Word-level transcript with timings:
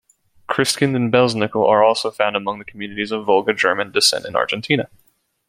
Christkind 0.49 0.95
and 0.95 1.13
Belsnickel 1.13 1.63
are 1.67 1.83
also 1.83 2.09
found 2.09 2.35
among 2.35 2.63
communities 2.63 3.11
of 3.11 3.23
Volga 3.23 3.53
German 3.53 3.91
descent 3.91 4.25
in 4.25 4.35
Argentina. 4.35 4.89